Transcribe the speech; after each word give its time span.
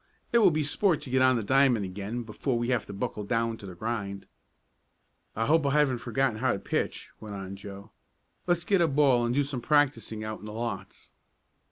It 0.33 0.39
will 0.39 0.49
be 0.49 0.63
sport 0.63 1.01
to 1.01 1.11
get 1.11 1.21
on 1.21 1.35
the 1.35 1.43
diamond 1.43 1.85
again 1.85 2.23
before 2.23 2.57
we 2.57 2.69
have 2.69 2.87
to 2.87 2.91
buckle 2.93 3.23
down 3.23 3.57
to 3.57 3.67
the 3.67 3.75
grind." 3.75 4.25
"I 5.35 5.45
hope 5.45 5.63
I 5.63 5.73
haven't 5.73 5.99
forgotten 5.99 6.39
how 6.39 6.53
to 6.53 6.57
pitch," 6.57 7.11
went 7.19 7.35
on 7.35 7.55
Joe. 7.55 7.91
"Let's 8.47 8.63
get 8.63 8.81
a 8.81 8.87
ball 8.87 9.27
and 9.27 9.35
do 9.35 9.41
a 9.41 9.43
little 9.43 9.59
practising 9.59 10.23
out 10.23 10.39
in 10.39 10.45
the 10.45 10.53
lots." 10.53 11.11